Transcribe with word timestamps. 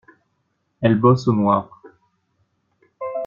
Elles 0.81 0.99
bossent 0.99 1.27
au 1.27 1.33
noir. 1.33 1.79